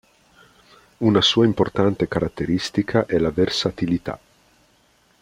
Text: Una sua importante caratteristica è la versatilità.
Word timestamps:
Una 0.97 1.21
sua 1.21 1.45
importante 1.45 2.07
caratteristica 2.07 3.05
è 3.05 3.19
la 3.19 3.29
versatilità. 3.29 4.19